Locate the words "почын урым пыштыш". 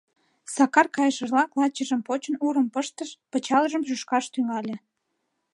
2.07-3.09